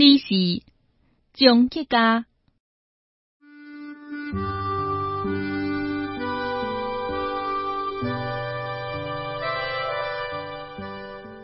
[0.00, 0.62] 你是
[1.34, 2.24] 终结家，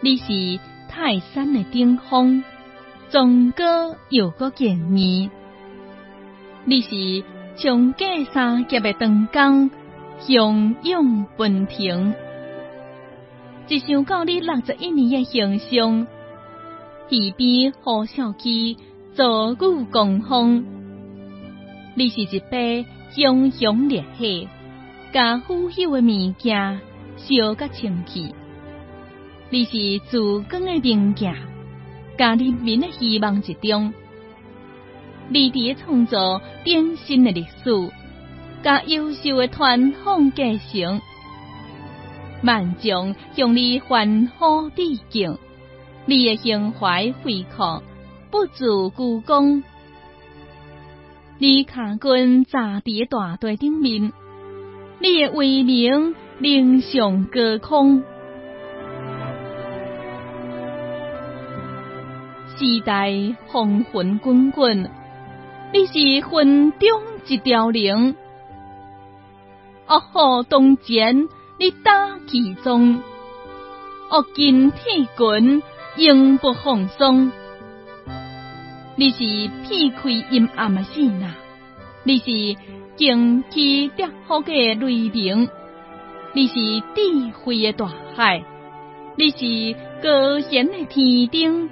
[0.00, 2.44] 你是泰山的顶峰，
[3.10, 5.28] 壮歌又个见面。
[6.66, 7.24] 你是
[7.56, 9.70] 从过三劫的长江，
[10.20, 12.14] 汹涌奔腾。
[13.66, 16.06] 一想到你六十一年的形象，
[17.08, 18.76] 耳边呼啸起
[19.14, 20.64] 坐骨共风。
[21.94, 24.48] 你是一杯熊熊烈火，
[25.12, 26.80] 甲腐朽的物件
[27.16, 28.34] 烧甲清气。
[29.50, 31.32] 你是自光的明镜，
[32.18, 33.94] 甲人民的希望之中。
[35.28, 37.90] 你伫创造崭新的历史，
[38.64, 41.00] 甲优秀的传统继承。
[42.42, 45.38] 万众向你欢呼致敬，
[46.06, 47.82] 你的胸怀恢阔，
[48.30, 49.64] 不自孤功。
[51.38, 54.12] 你看军扎在大地顶面，
[55.00, 58.04] 你的威名凌上高空。
[62.56, 63.12] 时代
[63.52, 64.90] 风云滚滚，
[65.72, 68.14] 你是云中一条龙。
[69.88, 71.28] 恶虎当前。
[71.58, 73.00] 你打其中，
[74.10, 75.62] 恶金铁棍
[75.96, 77.32] 永不放松。
[78.96, 79.18] 你是
[79.66, 81.34] 劈开阴暗的线呐，
[82.04, 82.60] 你是
[82.96, 85.48] 惊起跌好的雷鸣，
[86.34, 86.54] 你是
[86.94, 88.44] 智慧的大海，
[89.16, 91.70] 你是高贤的天顶，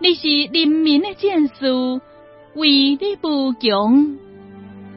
[0.00, 2.00] 你是人民的战士，
[2.56, 4.18] 为你不强，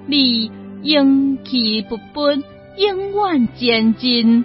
[0.08, 2.42] 你勇气不拔。
[2.78, 4.44] 永远前进，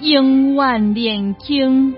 [0.00, 1.96] 永远年轻。